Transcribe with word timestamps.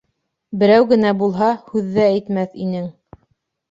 Берәү 0.63 0.87
генә 0.93 1.13
булһа, 1.21 1.53
һүҙ 1.69 1.95
ҙә 2.01 2.09
әйтмәҫ 2.17 2.61
инең. 2.67 2.93